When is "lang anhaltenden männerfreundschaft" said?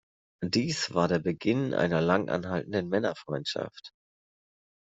2.01-3.91